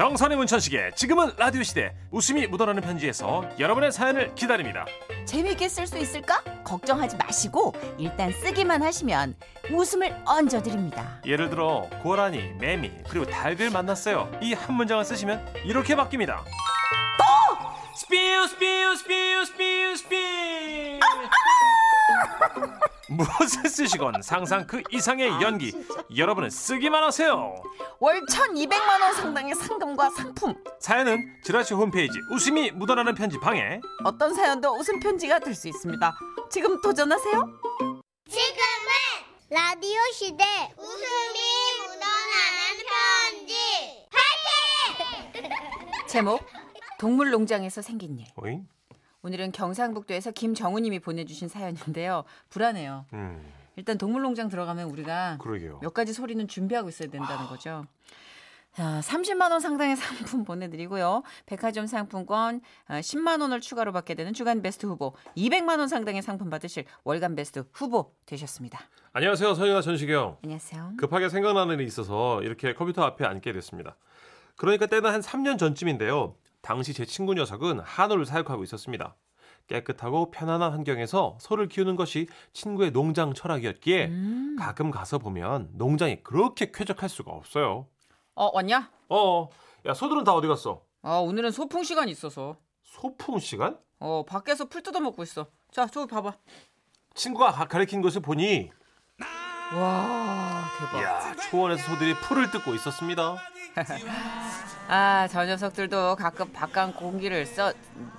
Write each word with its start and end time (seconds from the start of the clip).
정선희 0.00 0.38
문천식의 0.38 0.92
지금은 0.94 1.32
라디오 1.36 1.62
시대 1.62 1.94
웃음이 2.10 2.46
묻어나는 2.46 2.80
편지에서 2.80 3.44
여러분의 3.58 3.92
사연을 3.92 4.34
기다립니다. 4.34 4.86
재미있게 5.26 5.68
쓸 5.68 5.86
수 5.86 5.98
있을까? 5.98 6.42
걱정하지 6.64 7.18
마시고 7.18 7.74
일단 7.98 8.32
쓰기만 8.32 8.82
하시면 8.82 9.34
웃음을 9.70 10.16
얹어드립니다. 10.24 11.20
예를 11.26 11.50
들어 11.50 11.86
고라니, 12.02 12.54
매미 12.58 12.90
그리고 13.10 13.26
닭을 13.26 13.68
만났어요. 13.68 14.30
이 14.40 14.54
한 14.54 14.74
문장을 14.76 15.04
쓰시면 15.04 15.46
이렇게 15.66 15.94
바뀝니다. 15.94 16.38
스피우 17.94 18.46
스피우 18.48 18.96
스피우 18.96 19.44
스피우 19.44 19.96
스피우 19.96 21.00
무엇을 23.10 23.68
쓰시건 23.68 24.22
상상 24.22 24.66
그 24.66 24.82
이상의 24.90 25.28
연기 25.42 25.72
여러분은 26.16 26.48
쓰기만 26.50 27.02
하세요. 27.02 27.54
월 27.98 28.20
1,200만 28.26 29.00
원 29.02 29.14
상당의 29.14 29.54
상금과 29.54 30.10
상품. 30.10 30.54
사연은 30.78 31.18
지라시 31.42 31.74
홈페이지 31.74 32.18
웃음이 32.32 32.70
묻어나는 32.72 33.14
편지 33.14 33.38
방에 33.40 33.80
어떤 34.04 34.32
사연도 34.34 34.74
웃음 34.76 35.00
편지가 35.00 35.38
될 35.40 35.54
수 35.54 35.68
있습니다. 35.68 36.16
지금 36.50 36.80
도전하세요. 36.80 37.32
지금은 38.28 38.90
라디오 39.50 39.98
시대 40.12 40.44
웃음이 40.78 41.38
묻어나는 41.82 42.86
편지 42.86 43.54
제목 46.06 46.40
동물농장에서 46.98 47.82
생긴 47.82 48.18
일. 48.18 48.26
오잉? 48.36 48.66
오늘은 49.22 49.52
경상북도에서 49.52 50.30
김정우님이 50.30 50.98
보내주신 51.00 51.48
사연인데요. 51.48 52.24
불안해요. 52.48 53.04
음 53.12 53.52
일단 53.76 53.96
동물농장 53.98 54.48
들어가면 54.48 54.90
우리가 54.90 55.38
그러게요. 55.40 55.78
몇 55.80 55.94
가지 55.94 56.12
소리는 56.12 56.46
준비하고 56.48 56.88
있어야 56.88 57.08
된다는 57.08 57.46
거죠. 57.46 57.86
자, 58.72 59.00
30만 59.02 59.50
원 59.50 59.60
상당의 59.60 59.96
상품 59.96 60.44
보내드리고요. 60.44 61.22
백화점 61.46 61.86
상품권 61.86 62.60
10만 62.88 63.40
원을 63.40 63.60
추가로 63.60 63.92
받게 63.92 64.14
되는 64.14 64.32
주간 64.32 64.62
베스트 64.62 64.86
후보, 64.86 65.14
200만 65.36 65.78
원 65.78 65.88
상당의 65.88 66.22
상품 66.22 66.50
받으실 66.50 66.84
월간 67.04 67.34
베스트 67.36 67.64
후보 67.72 68.14
되셨습니다. 68.26 68.80
안녕하세요 69.12 69.54
선영아 69.54 69.80
전식영. 69.82 70.38
안녕하세요. 70.44 70.92
급하게 70.98 71.28
생각나는 71.28 71.76
일이 71.76 71.84
있어서 71.86 72.42
이렇게 72.42 72.74
컴퓨터 72.74 73.02
앞에 73.02 73.24
앉게 73.24 73.52
됐습니다. 73.52 73.96
그러니까 74.56 74.86
때는 74.86 75.10
한 75.10 75.20
3년 75.20 75.58
전쯤인데요. 75.58 76.34
당시 76.62 76.92
제 76.94 77.04
친구 77.04 77.34
녀석은 77.34 77.80
한우를 77.80 78.26
사육하고 78.26 78.62
있었습니다. 78.64 79.16
깨끗하고 79.66 80.30
편안한 80.30 80.72
환경에서 80.72 81.38
소를 81.40 81.68
키우는 81.68 81.96
것이 81.96 82.26
친구의 82.52 82.90
농장 82.90 83.32
철학이었기에 83.34 84.06
음. 84.06 84.56
가끔 84.58 84.90
가서 84.90 85.18
보면 85.18 85.70
농장이 85.74 86.22
그렇게 86.22 86.72
쾌적할 86.72 87.08
수가 87.08 87.30
없어요. 87.32 87.86
어, 88.34 88.50
왔냐? 88.52 88.90
어, 89.08 89.48
야 89.86 89.94
소들은 89.94 90.24
다 90.24 90.32
어디 90.34 90.48
갔어? 90.48 90.82
아, 91.02 91.16
오늘은 91.18 91.50
소풍 91.52 91.82
시간 91.84 92.08
있어서. 92.08 92.56
소풍 92.82 93.38
시간? 93.38 93.78
어, 94.00 94.24
밖에서 94.26 94.64
풀 94.68 94.82
뜯어 94.82 94.98
먹고 95.00 95.22
있어. 95.22 95.46
자, 95.70 95.86
저기 95.86 96.10
봐봐. 96.10 96.32
친구가 97.14 97.52
가- 97.52 97.68
가리킨 97.68 98.02
것을 98.02 98.20
보니 98.22 98.70
와, 99.72 100.64
대박. 100.78 101.02
야 101.02 101.36
초원에서 101.36 101.92
소들이 101.92 102.14
풀을 102.14 102.50
뜯고 102.50 102.74
있었습니다. 102.74 103.36
아, 104.92 105.28
저 105.28 105.44
녀석들도 105.44 106.16
가끔 106.16 106.52
바깥 106.52 106.96
공기를 106.96 107.46
써 107.46 107.72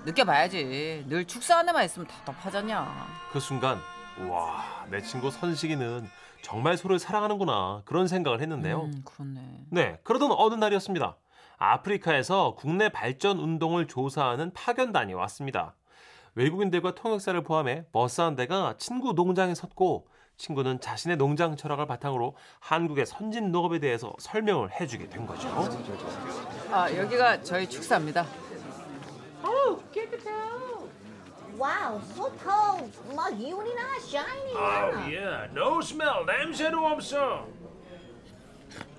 느껴봐야지. 0.06 1.04
늘 1.10 1.26
축사 1.26 1.58
안에만 1.60 1.84
있으면 1.84 2.08
답답하잖냐. 2.08 3.08
그 3.34 3.42
순간 3.42 3.78
와 4.30 4.82
내 4.90 5.02
친구 5.02 5.32
선식이는 5.32 6.08
정말 6.42 6.78
소를 6.78 6.98
사랑하는구나 6.98 7.82
그런 7.86 8.08
생각을 8.08 8.42
했는데요. 8.42 8.84
음, 8.84 9.02
그렇네. 9.04 9.66
네 9.70 10.00
그러던 10.04 10.32
어느 10.32 10.56
날이었습니다. 10.56 11.18
아프리카에서 11.58 12.56
국내 12.58 12.88
발전 12.90 13.38
운동을 13.38 13.88
조사하는 13.88 14.52
파견단이 14.54 15.14
왔습니다. 15.14 15.76
외국인들과 16.36 16.96
통역사를 16.96 17.42
포함해 17.44 17.84
버스 17.92 18.22
한 18.22 18.36
대가 18.36 18.76
친구 18.78 19.14
농장에 19.14 19.54
섰고 19.56 20.08
친구는 20.42 20.82
자신의 20.82 21.18
농장 21.18 21.56
철학을 21.56 21.86
바탕으로 21.86 22.36
한국의 22.60 23.06
선진 23.06 23.52
농업에 23.52 23.80
대해서 23.80 24.12
설명을 24.18 24.72
해주게 24.72 25.08
된 25.08 25.28
거죠. 25.28 25.48
아, 26.72 26.92
여기가 26.92 27.44
저희 27.44 27.70
축사입니다. 27.70 28.26
wow 31.58 32.02
소똥 32.16 32.92
막 33.16 33.30
기운이나 33.38 34.00
shiny 34.00 35.14
예, 35.14 35.20
no 35.52 35.80
smell, 35.80 36.26
냄새도 36.26 36.78
없어. 36.88 37.46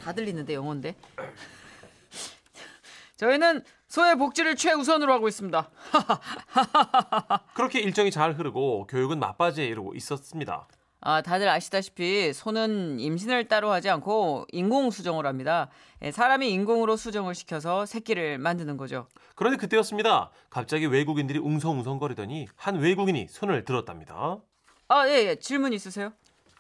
다 0.01 0.13
들리는데 0.13 0.55
영어인데. 0.55 0.95
저희는 3.17 3.65
소의 3.89 4.17
복지를 4.17 4.55
최우선으로 4.55 5.13
하고 5.13 5.27
있습니다. 5.27 5.71
그렇게 7.55 7.81
일정이 7.81 8.13
잘 8.13 8.35
흐르고 8.35 8.87
교육은 8.87 9.19
막바지에 9.19 9.67
이르고 9.67 9.95
있었습니다. 9.97 10.69
아, 11.05 11.21
다들 11.21 11.49
아시다시피 11.49 12.33
소는 12.33 13.01
임신을 13.01 13.49
따로 13.49 13.73
하지 13.73 13.91
않고 13.91 14.47
인공 14.53 14.93
수정을 14.93 15.27
합니다. 15.27 15.69
예, 16.01 16.13
사람이 16.13 16.49
인공으로 16.53 16.97
수정을 16.97 17.35
시켜서 17.35 17.85
새끼를 17.87 18.39
만드는 18.39 18.77
거죠. 18.77 19.09
그런데 19.35 19.59
그때였습니다. 19.59 20.31
갑자기 20.49 20.87
외국인들이 20.87 21.41
웅성웅성거리더니 21.41 22.47
한 22.55 22.77
외국인이 22.77 23.27
손을 23.29 23.65
들었답니다. 23.65 24.39
아, 24.87 25.09
예, 25.09 25.27
예. 25.27 25.35
질문 25.35 25.73
있으세요? 25.73 26.13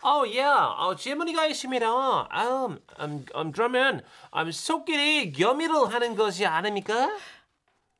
어, 0.02 0.24
예, 0.26 0.42
어, 0.42 0.96
질문이가 0.96 1.46
있습니다. 1.46 2.22
음, 2.22 2.78
음, 2.98 3.24
음, 3.36 3.52
그러면 3.52 4.00
음, 4.36 4.50
소끼리 4.50 5.30
겸이를 5.30 5.94
하는 5.94 6.16
것이 6.16 6.44
아닙니까? 6.46 7.16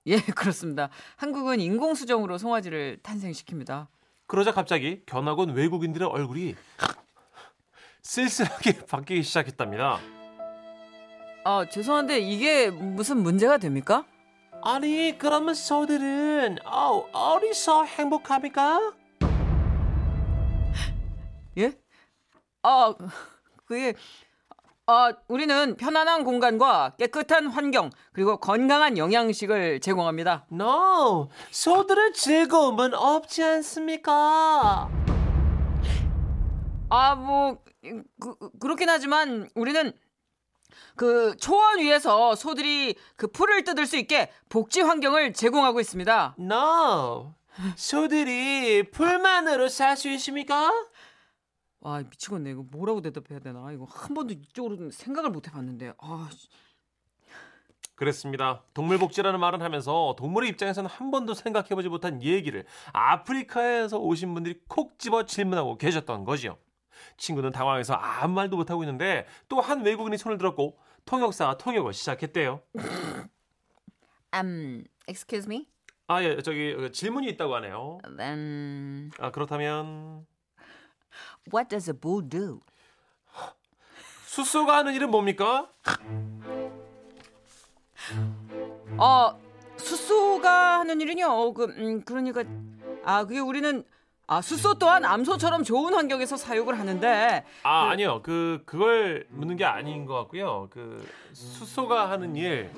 예, 0.07 0.17
그렇습니다. 0.35 0.89
한국은 1.15 1.61
인공 1.61 1.95
수정으로 1.95 2.39
송아지를 2.39 2.99
탄생시킵니다. 3.05 3.87
그러자 4.27 4.53
갑자기 4.53 5.03
견학온 5.07 5.51
외국인들의 5.51 6.09
얼굴이 6.09 6.57
쓸쓸하게 8.03 8.85
바뀌기 8.87 9.23
시작했답니다. 9.23 9.99
아, 11.45 11.69
죄송한데 11.69 12.21
이게 12.21 12.71
무슨 12.71 13.23
문제가 13.23 13.59
됩니까? 13.59 14.07
아니, 14.63 15.17
그러면 15.19 15.55
소들은 15.55 16.59
어, 16.65 17.09
어디서 17.13 17.85
행복합니까? 17.85 18.93
예? 21.59 21.73
아, 22.63 22.95
그게 23.67 23.95
아, 24.93 25.11
우리는 25.27 25.75
편안한 25.79 26.23
공간과 26.23 26.93
깨끗한 26.99 27.47
환경 27.47 27.89
그리고 28.13 28.37
건강한 28.37 28.99
영양식을 28.99 29.81
제공합니다. 29.81 30.45
No, 30.53 31.31
소들은 31.51 32.13
즐거움은 32.13 32.93
없지 32.93 33.43
않습니까? 33.43 34.91
아, 36.91 37.15
뭐 37.15 37.57
그, 38.21 38.37
그렇긴 38.61 38.91
하지만 38.91 39.49
우리는 39.55 39.95
그 40.95 41.37
초원 41.41 41.79
위에서 41.79 42.35
소들이 42.35 42.95
그 43.17 43.29
풀을 43.29 43.65
뜯을 43.65 43.87
수 43.87 43.97
있게 43.97 44.31
복지 44.51 44.83
환경을 44.83 45.33
제공하고 45.33 45.81
있습니다. 45.81 46.37
No, 46.39 47.33
소들이 47.77 48.91
풀만으로 48.91 49.71
살 49.71 49.97
수 49.97 50.11
있습니까? 50.11 50.71
와, 51.83 51.99
미치겠네. 51.99 52.51
이거 52.53 52.63
뭐라고 52.63 53.01
대답해야 53.03 53.41
되나? 53.41 53.71
이거 53.73 53.85
한 53.91 54.15
번도 54.15 54.33
이쪽으로 54.35 54.91
생각을 54.91 55.31
못 55.31 55.49
해봤는데. 55.49 55.95
아, 55.99 56.29
씨. 56.33 56.49
그랬습니다. 57.95 58.63
동물복지라는 58.75 59.39
말은 59.39 59.63
하면서 59.63 60.15
동물의 60.19 60.49
입장에서는 60.51 60.89
한 60.89 61.11
번도 61.11 61.35
생각해보지 61.35 61.89
못한 61.89 62.23
얘기를 62.23 62.65
아프리카에서 62.93 63.99
오신 63.99 64.35
분들이 64.35 64.61
콕 64.67 64.99
집어 64.99 65.25
질문하고 65.25 65.77
계셨던 65.77 66.25
거지요. 66.25 66.57
친구는 67.17 67.51
당황해서 67.53 67.95
아무 67.95 68.35
말도 68.35 68.57
못하고 68.57 68.83
있는데 68.85 69.27
또 69.49 69.61
한 69.61 69.85
외국인이 69.85 70.17
손을 70.19 70.39
들었고 70.39 70.79
통역사가 71.05 71.59
통역을 71.59 71.93
시작했대요. 71.93 72.61
um, 74.35 74.85
excuse 75.09 75.47
me. 75.47 75.69
아, 76.09 76.23
예, 76.25 76.41
저기 76.43 76.75
어, 76.77 76.89
질문이 76.89 77.29
있다고 77.31 77.55
하네요. 77.57 77.99
Then 78.17 79.11
아, 79.19 79.31
그렇다면 79.31 80.27
what 81.51 81.69
does 81.69 81.91
a 81.91 81.95
bull 81.95 82.23
do? 82.29 82.61
수소가 84.27 84.79
하는 84.79 84.95
일은 84.95 85.11
뭡니까? 85.11 85.69
어, 88.99 89.39
수소가 89.77 90.81
하는 90.81 91.01
일은요. 91.01 91.27
어, 91.27 91.53
그 91.53 91.65
음, 91.65 92.03
그러니까 92.03 92.45
아, 93.05 93.25
그게 93.25 93.41
우리는 93.41 93.85
아, 94.33 94.41
수소 94.41 94.73
또한 94.79 95.05
암소처럼 95.05 95.63
좋은 95.63 95.93
환경에서 95.93 96.39
사육을 96.39 96.79
하는데 96.79 97.45
아, 97.65 97.91
아니요. 97.91 98.23
그 98.23 98.63
그걸 98.65 99.27
묻는 99.29 99.59
게 99.59 99.67
아닌 99.67 100.07
것 100.07 100.15
같고요. 100.15 100.69
그 100.71 101.07
수소가 101.35 102.09
하는 102.11 102.35
일 102.35 102.71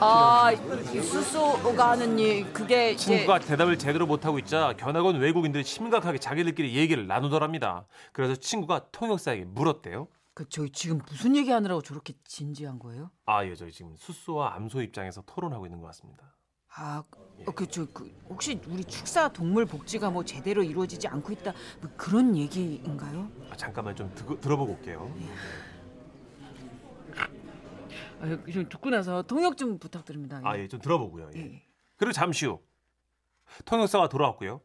아, 0.00 0.52
이 0.52 1.00
수소가 1.00 1.92
하는 1.92 2.18
일 2.18 2.52
그게 2.52 2.90
이제 2.90 3.16
친구가 3.16 3.38
대답을 3.38 3.78
제대로 3.78 4.06
못하고 4.06 4.38
있자 4.40 4.74
견학원 4.76 5.18
외국인들이 5.18 5.64
심각하게 5.64 6.18
자기들끼리 6.18 6.76
얘기를 6.76 7.06
나누더랍니다. 7.06 7.86
그래서 8.12 8.34
친구가 8.34 8.88
통역사에게 8.92 9.46
물었대요. 9.46 10.08
그 10.34 10.46
저희 10.50 10.70
지금 10.72 11.00
무슨 11.08 11.36
얘기하느라고 11.36 11.80
저렇게 11.80 12.12
진지한 12.24 12.78
거예요? 12.78 13.10
아, 13.24 13.46
예, 13.46 13.54
저희 13.54 13.72
지금 13.72 13.96
수소와 13.96 14.56
암소 14.56 14.82
입장에서 14.82 15.22
토론하고 15.22 15.64
있는 15.64 15.80
것 15.80 15.86
같습니다. 15.86 16.34
아, 16.74 17.02
어, 17.46 17.50
그저 17.52 17.86
그, 17.92 18.10
혹시 18.28 18.60
우리 18.68 18.84
축사 18.84 19.28
동물 19.28 19.66
복지가 19.66 20.10
뭐 20.10 20.24
제대로 20.24 20.62
이루어지지 20.62 21.08
않고 21.08 21.32
있다 21.32 21.52
뭐 21.80 21.90
그런 21.96 22.36
얘기인가요? 22.36 23.30
아, 23.50 23.56
잠깐만 23.56 23.96
좀 23.96 24.12
듣고, 24.14 24.40
들어보고 24.40 24.72
올게요. 24.72 25.12
아, 28.20 28.28
좀 28.52 28.68
듣고 28.68 28.90
나서 28.90 29.22
통역 29.22 29.56
좀 29.56 29.78
부탁드립니다. 29.78 30.40
아, 30.44 30.58
예, 30.58 30.68
좀 30.68 30.80
들어보고요. 30.80 31.30
예. 31.34 31.40
예. 31.40 31.62
그리고 31.96 32.12
잠시 32.12 32.46
후 32.46 32.60
통역사가 33.64 34.08
돌아왔고요. 34.08 34.60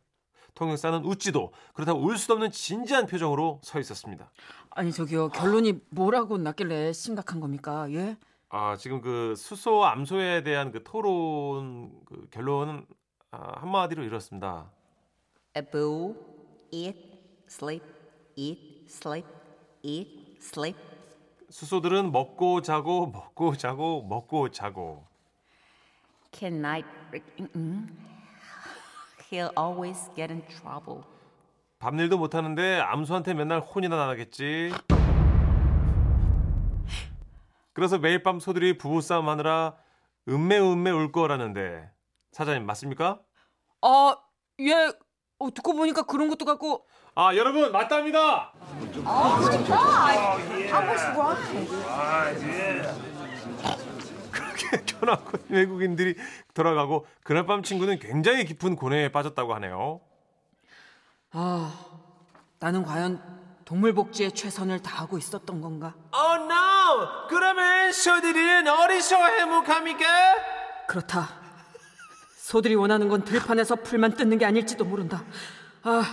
통역사는 0.54 1.04
웃지도 1.04 1.52
그렇다고 1.74 2.02
울 2.02 2.18
수도 2.18 2.34
없는 2.34 2.52
진지한 2.52 3.08
표정으로 3.08 3.60
서 3.64 3.80
있었습니다. 3.80 4.32
아니 4.70 4.92
저기요 4.92 5.30
결론이 5.30 5.82
뭐라고 5.90 6.38
났길래 6.38 6.94
심각한 6.94 7.40
겁니까? 7.42 7.92
예? 7.92 8.18
아, 8.50 8.76
지금 8.78 9.02
그 9.02 9.36
수소 9.36 9.84
암소에 9.86 10.44
대한 10.44 10.72
그 10.72 10.84
토론 10.84 11.92
그 12.06 12.28
결론은 12.32 12.86
아, 13.32 13.60
한마디로 13.60 14.04
이렇습니다. 14.04 14.72
Boo, 15.72 16.16
eat, 16.72 16.98
sleep, 17.50 17.84
eat, 18.36 18.86
sleep, 18.88 19.28
eat, 19.84 20.38
sleep. 20.40 20.78
수소들은 21.50 22.12
먹고 22.12 22.62
자고 22.62 23.08
먹고 23.08 23.56
자고 23.56 24.04
먹고 24.04 24.50
자고 24.52 25.06
Can 26.32 26.56
night, 26.58 26.88
he'll 29.32 29.54
always 29.58 30.10
get 30.16 30.32
in 30.34 30.46
trouble. 30.48 31.04
밤일도 31.80 32.18
못 32.18 32.36
하는데 32.36 32.80
암소한테 32.80 33.34
맨날 33.34 33.60
혼이나 33.60 34.08
나겠지. 34.08 34.72
그래서 37.76 37.98
매일 37.98 38.24
밤 38.24 38.40
소들이 38.40 38.78
부부싸움 38.78 39.28
하느라 39.28 39.76
음매 40.30 40.58
음매 40.58 40.92
울 40.92 41.12
거라는데 41.12 41.92
사장님 42.32 42.66
맞습니까? 42.66 43.20
아, 43.82 44.16
예. 44.62 44.94
어, 45.38 45.54
듣고 45.54 45.74
보니까 45.74 46.04
그런 46.04 46.30
것도 46.30 46.46
같고 46.46 46.88
아 47.16 47.36
여러분 47.36 47.70
맞답니다. 47.74 48.54
그렇게 54.32 54.84
켜놓고 54.88 55.38
외국인들이 55.50 56.16
돌아가고 56.54 57.06
그날 57.24 57.46
밤 57.46 57.62
친구는 57.62 58.00
굉장히 58.00 58.46
깊은 58.46 58.78
고뇌에 58.78 59.12
빠졌다고 59.12 59.54
하네요. 59.56 60.00
아, 61.32 61.74
나는 62.60 62.84
과연 62.84 63.22
동물 63.66 63.94
복지에 63.94 64.30
최선을 64.30 64.82
다하고 64.82 65.18
있었던 65.18 65.60
건가? 65.60 65.94
Oh 66.14 66.44
no! 66.46 66.75
그러면 67.30 67.92
소들은 67.92 68.68
어디서 68.68 69.26
해묵합니까? 69.26 70.06
그렇다. 70.88 71.30
소들이 72.38 72.76
원하는 72.76 73.10
건 73.10 73.24
들판에서 73.24 73.78
풀만 73.78 74.14
뜯는 74.16 74.38
게 74.38 74.46
아닐지도 74.46 74.86
모른다. 74.86 75.24
아, 75.84 76.04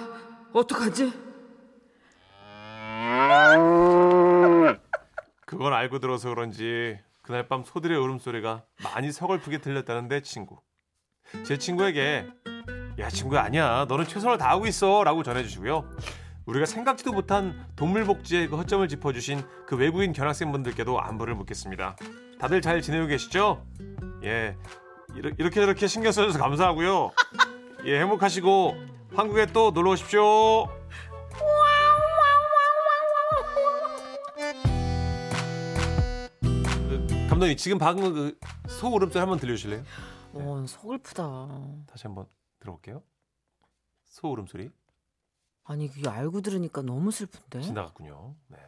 어떡하지? 0.52 1.12
그걸 5.44 5.74
알고 5.74 5.98
들어서 5.98 6.30
그런지 6.30 6.98
그날 7.22 7.46
밤 7.46 7.62
소들의 7.64 7.96
울음소리가 7.98 8.62
많이 8.82 9.12
서글프게 9.12 9.58
들렸다는데 9.58 10.22
친구. 10.22 10.60
제 11.44 11.56
친구에게 11.58 12.26
야 12.98 13.08
친구야 13.08 13.42
아니야 13.42 13.86
너는 13.88 14.06
최선을 14.06 14.38
다하고 14.38 14.66
있어 14.66 15.04
라고 15.04 15.22
전해주시고요. 15.22 15.84
우리가 16.46 16.66
생각지도 16.66 17.12
못한 17.12 17.66
동물복지의 17.76 18.48
그 18.48 18.56
허점을 18.56 18.86
짚어주신 18.88 19.42
그 19.66 19.76
외국인 19.76 20.12
견학생분들께도 20.12 21.00
안부를 21.00 21.34
묻겠습니다. 21.36 21.96
다들 22.38 22.60
잘 22.60 22.82
지내고 22.82 23.06
계시죠? 23.06 23.64
예 24.24 24.56
이렇게 25.14 25.62
이렇게 25.62 25.86
신경 25.86 26.10
써줘서 26.10 26.38
감사하고요. 26.38 27.12
예 27.84 28.00
행복하시고 28.00 28.74
한국에 29.14 29.46
또 29.46 29.70
놀러 29.70 29.92
오십시오. 29.92 30.66
그, 36.40 37.06
감독님 37.28 37.56
지금 37.56 37.78
방금 37.78 38.12
그 38.12 38.38
소울음소리 38.68 39.20
한번 39.20 39.38
들려주실래요? 39.38 39.82
어, 40.34 40.64
서글프다. 40.66 41.48
다시 41.86 42.06
한번 42.06 42.26
들어볼게요. 42.58 43.02
소울음소리 44.06 44.70
아니, 45.64 45.88
그게 45.90 46.08
알고 46.08 46.40
들으니까 46.40 46.82
너무 46.82 47.10
슬픈데? 47.10 47.62
지나갔군요. 47.62 48.34
네. 48.48 48.58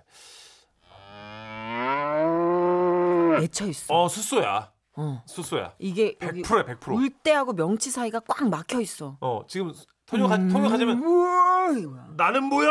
맺혀 3.41 3.67
있어. 3.67 3.95
어 3.95 4.09
수소야. 4.09 4.73
어. 4.97 5.23
수소야. 5.27 5.75
이게 5.79 6.17
여기 6.23 6.43
100%야 6.43 6.65
100%. 6.77 6.95
울대하고 6.95 7.53
명치 7.55 7.91
사이가 7.91 8.21
꽉 8.29 8.49
막혀 8.49 8.81
있어. 8.81 9.17
어 9.21 9.43
지금 9.49 9.73
통역하 10.07 10.37
통역하자면 10.37 11.03
우와, 11.03 11.71
이거야. 11.77 12.07
나는 12.17 12.45
뭐야 12.45 12.71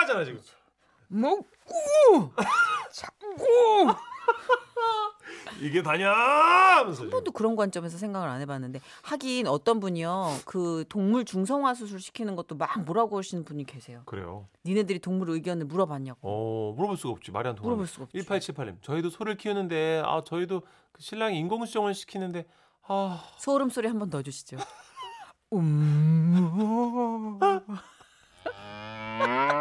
하잖아 0.00 0.24
지금. 0.24 0.40
먹고 1.08 2.32
이게 5.60 5.82
다냐 5.82 6.10
하면서 6.10 7.02
한. 7.04 7.10
번도 7.10 7.32
그런 7.32 7.56
관점에서 7.56 7.98
생각을 7.98 8.28
안 8.28 8.40
해봤는데 8.40 8.80
하긴 9.02 9.46
어떤 9.46 9.80
분이요 9.80 10.38
그 10.44 10.84
동물 10.88 11.24
중성화 11.24 11.74
수술 11.74 12.00
시키는 12.00 12.36
것도 12.36 12.56
막 12.56 12.84
뭐라고 12.84 13.18
하시는 13.18 13.44
분이 13.44 13.64
계세요. 13.64 14.02
그래요. 14.06 14.46
니네들이 14.64 14.98
동물 15.00 15.30
의견을 15.30 15.66
물어봤냐고. 15.66 16.18
어 16.22 16.72
물어볼 16.76 16.96
수가 16.96 17.12
없지 17.12 17.30
말이 17.30 17.48
안 17.48 17.54
통하. 17.54 17.68
물어볼 17.70 17.86
수가 17.86 18.04
없지. 18.04 18.18
1878님 18.18 18.82
저희도 18.82 19.10
소를 19.10 19.36
키우는데 19.36 20.02
아 20.04 20.22
저희도 20.24 20.62
그 20.92 21.02
신랑이 21.02 21.38
인공수정을 21.38 21.94
시키는데 21.94 22.46
아 22.86 23.22
소름 23.38 23.70
소리 23.70 23.88
한번더 23.88 24.22
주시죠. 24.22 24.56
음. 25.54 27.38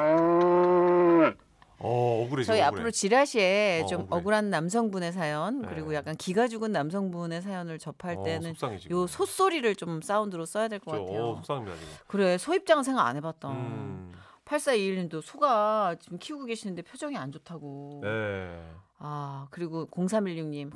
어, 2.24 2.26
억울해 2.26 2.44
저희 2.44 2.62
억울해. 2.62 2.68
앞으로 2.68 2.92
지라시에 2.92 3.82
어, 3.84 3.86
좀 3.88 4.02
억울해. 4.02 4.20
억울한 4.20 4.50
남성분의 4.50 5.12
사연 5.14 5.62
네. 5.62 5.68
그리고 5.70 5.94
약간 5.94 6.16
기가 6.16 6.48
죽은 6.48 6.72
남성분의 6.72 7.42
사연을 7.42 7.80
접할 7.80 8.18
어, 8.18 8.24
때는 8.24 8.52
속상해 8.54 8.78
지금. 8.80 8.98
요 8.98 9.08
소소리를 9.08 9.76
좀 9.76 10.02
사운드로 10.02 10.46
써야 10.46 10.68
될것 10.68 10.94
저, 10.94 11.02
같아요. 11.02 11.26
어, 11.30 11.36
속상합니다 11.38 11.78
지금. 11.78 11.94
그래 12.08 12.38
소 12.38 12.54
입장은 12.54 12.84
생각 12.84 13.06
안 13.06 13.16
해봤다. 13.16 13.50
음. 13.50 14.12
8421님도 14.46 15.22
소가 15.22 15.96
지금 16.00 16.18
키우고 16.18 16.46
계시는데 16.46 16.82
표정이 16.82 17.16
안 17.18 17.32
좋다고. 17.32 18.02
네. 18.04 18.62
아 19.00 19.48
그리고 19.52 19.88
0316님 19.88 20.72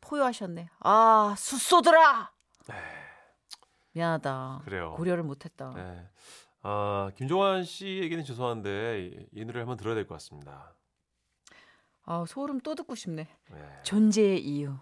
포효하셨네. 0.00 0.68
아 0.80 1.34
숫소들아. 1.36 2.30
미안하다. 3.92 4.60
그래요. 4.64 4.92
고려를 4.96 5.22
못했다. 5.22 5.72
네. 5.74 6.06
아, 6.68 7.12
김종환 7.16 7.62
씨에게는 7.62 8.24
죄송한데 8.24 9.28
이, 9.32 9.40
이 9.40 9.44
노래를 9.44 9.60
한번 9.62 9.76
들어야 9.76 9.94
될 9.94 10.04
것 10.04 10.14
같습니다. 10.16 10.74
아 12.04 12.24
소름 12.26 12.58
또 12.60 12.74
듣고 12.74 12.96
싶네. 12.96 13.28
네. 13.52 13.82
존재의 13.84 14.40
이유. 14.44 14.74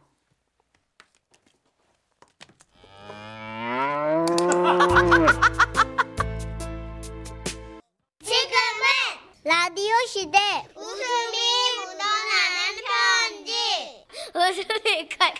지금은 8.23 8.85
라디오 9.45 9.93
시대 10.09 10.38
웃음이 10.75 11.37
묻어나는 11.76 12.57
편지 12.85 13.53
웃음이 14.35 15.09
칼칼칼 15.09 15.34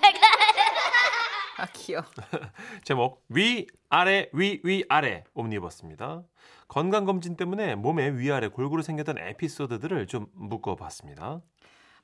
아 1.57 1.67
귀여워. 1.73 2.05
제목 2.85 3.25
위 3.29 3.67
아래 3.89 4.29
위 4.33 4.61
위 4.65 4.85
아래 4.89 5.25
옴니버스입니다. 5.35 6.23
건강 6.69 7.05
검진 7.05 7.37
때문에 7.37 7.75
몸에 7.77 8.11
위아래 8.17 8.49
골고루 8.49 8.83
생겼던 8.83 9.19
에피소드들을 9.19 10.07
좀 10.07 10.27
묶어봤습니다. 10.35 11.41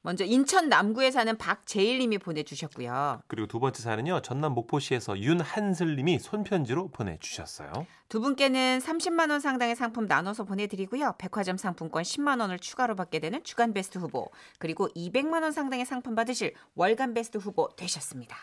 먼저 0.03 0.25
인천 0.25 0.71
남구에 0.71 1.11
사는 1.11 1.37
박재일님이 1.37 2.17
보내주셨고요. 2.19 3.21
그리고 3.27 3.47
두 3.47 3.61
번째 3.61 3.83
사연은요 3.83 4.21
전남 4.23 4.55
목포시에서 4.55 5.19
윤한슬님이 5.19 6.19
손편지로 6.21 6.89
보내주셨어요. 6.89 7.71
두 8.09 8.21
분께는 8.21 8.79
30만 8.79 9.31
원 9.31 9.41
상당의 9.41 9.77
상품 9.77 10.07
나눠서 10.07 10.45
보내드리고요. 10.45 11.17
백화점 11.19 11.59
상품권 11.59 12.03
10만 12.03 12.41
원을 12.41 12.59
추가로 12.59 12.97
받게 12.97 13.19
되는 13.19 13.45
주간 13.45 13.75
베스트 13.75 13.99
후보 13.99 14.31
그리고 14.59 14.89
200만 14.97 15.43
원 15.43 15.53
상당의 15.53 15.85
상품 15.85 16.15
받으실 16.15 16.55
월간 16.77 17.13
베스트 17.13 17.37
후보 17.37 17.69
되셨습니다. 17.77 18.37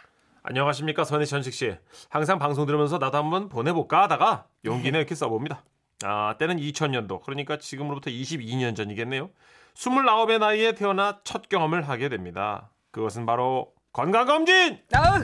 안녕하십니까 0.50 1.04
선희 1.04 1.26
전식 1.26 1.54
씨. 1.54 1.76
항상 2.08 2.40
방송 2.40 2.66
들으면서 2.66 3.00
나도 3.00 3.18
한번 3.18 3.50
보내볼까 3.50 4.04
하다가 4.04 4.48
용기내 4.64 4.98
이렇게 4.98 5.14
써봅니다. 5.14 5.62
아 6.06 6.36
때는 6.40 6.56
2000년도 6.56 7.22
그러니까 7.24 7.58
지금으로부터 7.58 8.10
22년 8.10 8.74
전이겠네요. 8.74 9.30
29의 9.74 10.40
나이에 10.40 10.72
태어나 10.74 11.20
첫 11.26 11.50
경험을 11.50 11.90
하게 11.90 12.08
됩니다. 12.08 12.70
그것은 12.92 13.26
바로 13.26 13.74
건강검진! 13.92 14.80
아우! 14.94 15.22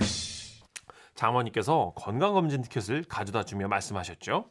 장모님께서 1.15 1.93
건강검진 1.95 2.61
티켓을 2.63 3.05
가져다 3.05 3.43
주며 3.45 3.69
말씀하셨죠. 3.69 4.49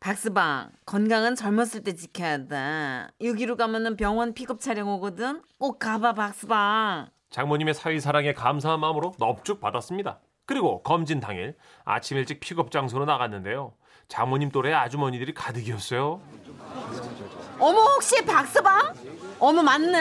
박서방 0.00 0.70
건강은 0.86 1.34
젊었을 1.34 1.82
때 1.82 1.94
지켜야 1.94 2.46
돼. 2.46 3.06
여기로 3.22 3.56
가면은 3.58 3.98
병원 3.98 4.32
픽업 4.32 4.60
차량 4.60 4.88
오거든. 4.88 5.42
꼭 5.58 5.78
가봐 5.78 6.14
박서방. 6.14 7.10
장모님의 7.30 7.74
사위 7.74 8.00
사랑에 8.00 8.32
감사한 8.32 8.80
마음으로 8.80 9.14
넙죽 9.18 9.60
받았습니다. 9.60 10.18
그리고 10.46 10.82
검진 10.82 11.20
당일 11.20 11.56
아침 11.84 12.16
일찍 12.16 12.40
픽업 12.40 12.70
장소로 12.72 13.04
나갔는데요. 13.04 13.72
장모님 14.08 14.50
또래 14.50 14.72
아주머니들이 14.72 15.32
가득이었어요. 15.34 16.20
어머 17.60 17.80
혹시 17.82 18.24
박서방? 18.24 18.94
어머 19.42 19.62
맞네. 19.62 19.98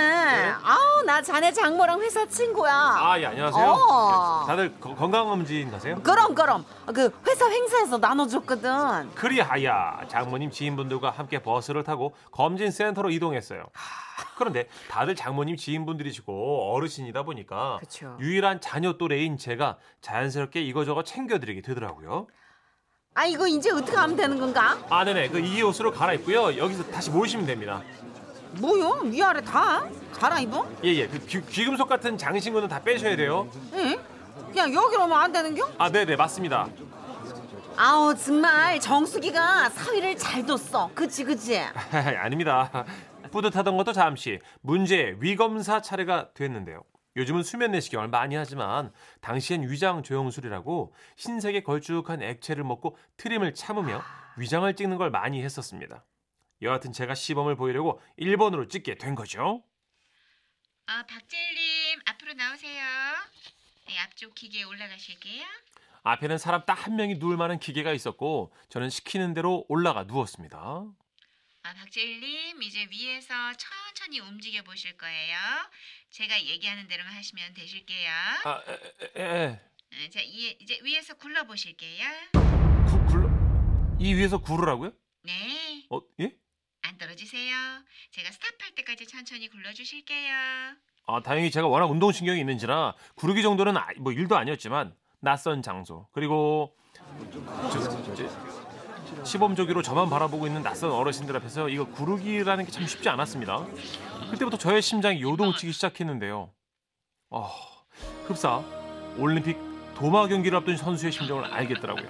아우 0.63 1.03
나 1.05 1.22
자네 1.22 1.53
장모랑 1.53 2.01
회사 2.01 2.25
친구야. 2.27 2.74
아, 2.74 3.17
예, 3.22 3.25
안녕하세요. 3.27 3.65
어. 3.65 4.41
예, 4.43 4.48
다들 4.48 4.79
거- 4.81 4.93
건강검진 4.96 5.72
가세요? 5.72 5.96
그럼 6.03 6.36
그럼 6.36 6.65
그 6.93 7.10
회사 7.25 7.48
행사에서 7.48 7.98
나눠줬거든. 8.00 9.12
그리하야 9.15 10.01
장모님 10.10 10.51
지인분들과 10.51 11.12
함께 11.12 11.39
버스를 11.41 11.84
타고 11.86 12.13
검진 12.31 12.69
센터로 12.69 13.12
이동했어요. 13.12 13.63
그런데 14.38 14.67
다들 14.89 15.15
장모님 15.15 15.55
지인분들이시고 15.55 16.74
어르신이다 16.74 17.24
보니까 17.24 17.77
그쵸. 17.79 18.17
유일한 18.19 18.60
자녀 18.60 18.93
또래인 18.98 19.38
제가 19.38 19.77
자연스럽게 20.01 20.62
이거저거 20.63 21.03
챙겨드리게 21.03 21.62
되더라고요. 21.62 22.27
아 23.15 23.25
이거 23.25 23.48
이제 23.48 23.72
어떻게 23.72 23.96
하면 23.98 24.15
되는 24.17 24.38
건가? 24.39 24.77
아, 24.89 25.03
네네. 25.05 25.29
그 25.29 25.39
이 25.39 25.62
옷으로 25.62 25.91
갈아입고요. 25.93 26.58
여기서 26.58 26.84
다시 26.91 27.10
모이시면 27.10 27.46
됩니다. 27.46 27.81
뭐요? 28.53 29.01
위아래 29.05 29.41
다 29.41 29.87
갈아입어? 30.13 30.67
예, 30.83 30.89
예. 30.89 31.07
그 31.07 31.19
귀, 31.25 31.41
귀금속 31.45 31.87
같은 31.87 32.17
장신구는 32.17 32.67
다 32.67 32.81
빼셔야 32.81 33.15
돼요. 33.15 33.49
응? 33.73 33.97
그냥 34.51 34.73
여기로 34.73 35.05
오면 35.05 35.19
안 35.19 35.31
되는겨? 35.31 35.69
아, 35.77 35.89
네네. 35.91 36.15
맞습니다. 36.15 36.67
아우 37.77 38.13
정말 38.13 38.79
정수기가 38.79 39.69
사위를 39.69 40.17
잘 40.17 40.45
뒀어. 40.45 40.89
그치 40.93 41.23
그치. 41.23 41.59
아닙니다. 42.19 42.85
뿌듯하던 43.31 43.77
것도 43.77 43.93
잠시 43.93 44.39
문제 44.61 45.15
위검사 45.19 45.81
차례가 45.81 46.29
됐는데요. 46.33 46.83
요즘은 47.15 47.43
수면 47.43 47.71
내시경을 47.71 48.09
많이 48.09 48.35
하지만 48.35 48.91
당시엔 49.21 49.69
위장 49.69 50.03
조영술이라고 50.03 50.93
흰색의 51.17 51.63
걸쭉한 51.63 52.21
액체를 52.21 52.63
먹고 52.63 52.97
트림을 53.17 53.53
참으며 53.53 54.01
위장을 54.37 54.73
찍는 54.75 54.97
걸 54.97 55.09
많이 55.09 55.41
했었습니다. 55.43 56.03
여하튼 56.61 56.91
제가 56.91 57.15
시범을 57.15 57.55
보이려고 57.55 58.01
1번으로 58.19 58.69
찍게 58.69 58.95
된 58.95 59.15
거죠. 59.15 59.63
아, 60.87 61.05
박재일님 61.05 61.99
앞으로 62.05 62.33
나오세요. 62.33 62.83
네, 63.87 63.97
앞쪽 63.99 64.35
기계에 64.35 64.63
올라가실게요. 64.63 65.45
앞에는 66.03 66.37
사람 66.37 66.65
딱 66.65 66.85
한 66.85 66.95
명이 66.95 67.15
누울 67.15 67.37
만한 67.37 67.59
기계가 67.59 67.91
있었고 67.93 68.53
저는 68.69 68.89
시키는 68.89 69.33
대로 69.33 69.65
올라가 69.69 70.03
누웠습니다. 70.03 70.57
아, 71.61 71.73
박재일님 71.73 72.61
이제 72.63 72.87
위에서 72.91 73.33
천천히 73.53 74.19
움직여 74.19 74.63
보실 74.63 74.97
거예요. 74.97 75.37
제가 76.09 76.41
얘기하는 76.41 76.87
대로만 76.87 77.13
하시면 77.13 77.53
되실게요. 77.53 78.09
아, 78.45 78.61
에, 78.67 79.21
에, 79.21 79.23
에. 79.23 79.61
어, 79.91 80.09
자, 80.09 80.19
이, 80.21 80.55
이제 80.59 80.79
위에서 80.83 81.15
굴러 81.15 81.43
보실게요. 81.45 82.05
구, 82.87 83.05
굴러 83.07 83.29
이 83.99 84.13
위에서 84.13 84.37
구르라고요? 84.39 84.91
네, 85.23 85.85
어, 85.89 85.99
예? 86.21 86.31
안 86.99 87.07
떨어지세요. 87.07 87.55
제가 88.11 88.29
스탑할 88.31 88.75
때까지 88.75 89.07
천천히 89.07 89.47
굴러 89.47 89.71
주실게요. 89.71 90.33
아, 91.07 91.21
다행히 91.23 91.49
제가 91.49 91.65
워낙 91.67 91.85
운동신경이 91.85 92.39
있는지라 92.41 92.93
구르기 93.15 93.41
정도는 93.41 93.77
아- 93.77 93.87
뭐 93.99 94.11
일도 94.11 94.37
아니었지만 94.37 94.93
낯선 95.21 95.61
장소 95.61 96.07
그리고 96.11 96.75
저, 97.71 97.79
저, 98.13 99.23
시범적으로 99.23 99.81
저만 99.81 100.09
바라보고 100.09 100.45
있는 100.47 100.61
낯선 100.61 100.91
어르신들 100.91 101.35
앞에서 101.37 101.69
이거 101.69 101.85
구르기라는 101.85 102.65
게 102.65 102.71
참 102.71 102.85
쉽지 102.85 103.07
않았습니다. 103.09 103.65
그때부터 104.31 104.57
저의 104.57 104.81
심장이 104.81 105.21
요동치기 105.21 105.71
시작했는데요. 105.71 106.51
아, 107.31 107.49
흡사 108.25 108.57
올림픽 109.17 109.57
도마 109.95 110.27
경기를 110.27 110.57
앞둔 110.57 110.75
선수의 110.77 111.11
심정을 111.13 111.45
알겠더라고요. 111.45 112.07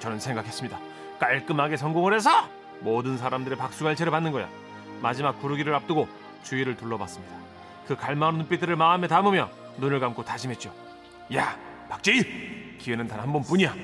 저는 0.00 0.18
생각했습니다. 0.18 0.80
깔끔하게 1.18 1.76
성공을 1.76 2.14
해서 2.14 2.48
모든 2.80 3.16
사람들의 3.16 3.56
박수갈채를 3.58 4.10
받는 4.10 4.32
거야. 4.32 4.48
마지막 5.00 5.40
구르기를 5.40 5.74
앞두고 5.74 6.08
주위를 6.42 6.76
둘러봤습니다. 6.76 7.34
그 7.86 7.96
갈망하는 7.96 8.38
눈빛들을 8.40 8.74
마음에 8.76 9.08
담으며 9.08 9.50
눈을 9.78 10.00
감고 10.00 10.24
다짐했죠. 10.24 10.74
야, 11.34 11.58
박재일! 11.88 12.78
기회는 12.78 13.06
단 13.06 13.20
한 13.20 13.32
번뿐이야. 13.32 13.74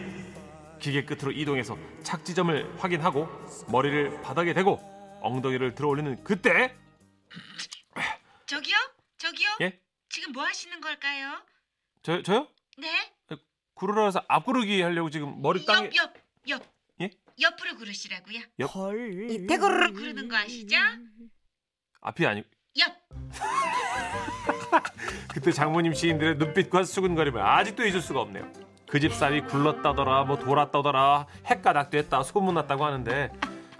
기계 0.80 1.04
끝으로 1.04 1.33
이동해서 1.33 1.76
착지점을 2.02 2.76
확인하고 2.78 3.28
머리를 3.68 4.23
바닥에 4.23 4.52
대고 4.54 4.78
엉덩이를 5.23 5.75
들어 5.75 5.88
올리는 5.88 6.23
그때 6.23 6.76
저기요? 8.47 8.76
저기요? 9.18 9.49
예? 9.62 9.80
지금 10.09 10.33
뭐 10.33 10.45
하시는 10.45 10.80
걸까요? 10.80 11.33
저 12.02 12.23
저요? 12.23 12.47
네? 12.78 12.88
구르러서 13.75 14.23
앞구르기 14.28 14.80
하려고 14.83 15.11
지금 15.11 15.40
머리 15.42 15.64
땅에 15.66 15.90
옆, 15.97 15.97
옆, 15.97 16.14
옆. 16.49 16.77
예? 17.40 17.45
옆으로 17.45 17.76
구르시라고요. 17.76 18.38
이 19.30 19.47
대구르르 19.47 19.92
구르는 19.92 20.28
거 20.28 20.37
아시죠? 20.37 20.76
앞이 22.00 22.26
아니 22.26 22.42
옆. 22.78 22.92
그때 25.33 25.52
장모님 25.52 25.95
시인들의 25.95 26.37
눈빛과 26.37 26.85
수근거림을 26.85 27.40
아직도 27.40 27.85
잊을 27.85 28.00
수가 28.00 28.21
없네요. 28.21 28.50
그집 28.88 29.12
쌀이 29.12 29.42
굴렀다더라, 29.42 30.25
뭐 30.25 30.38
돌았다더라, 30.38 31.26
핵가닥 31.47 31.90
됐다 31.90 32.23
소문났다고 32.23 32.85
하는데 32.85 33.30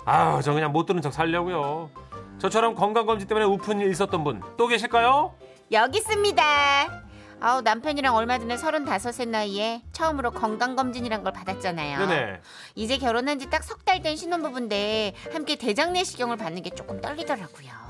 아우 0.05 0.43
저 0.43 0.53
그냥 0.53 0.73
못 0.73 0.87
들은 0.87 1.01
척 1.01 1.13
살려고요. 1.13 1.91
저처럼 2.39 2.75
건강검진 2.75 3.27
때문에 3.27 3.47
우픈 3.47 3.81
일 3.81 3.91
있었던 3.91 4.23
분 4.25 4.43
또 4.57 4.67
계실까요? 4.67 5.35
여기 5.73 5.99
있습니다. 5.99 6.98
아우 7.41 7.61
남편이랑 7.61 8.15
얼마 8.17 8.39
전에 8.39 8.57
서른다섯의 8.57 9.27
나이에 9.29 9.83
처음으로 9.93 10.33
건강검진이란 10.33 11.23
걸 11.23 11.33
받았잖아요. 11.33 12.07
네네. 12.07 12.41
이제 12.75 12.99
결혼한 12.99 13.39
지 13.39 13.49
딱 13.49 13.63
석 13.63 13.85
달 13.85 14.03
된 14.03 14.17
신혼부부인데 14.17 15.15
함께 15.33 15.55
대장 15.57 15.93
내시경을 15.93 16.37
받는 16.37 16.63
게 16.63 16.71
조금 16.71 17.01
떨리더라고요. 17.01 17.89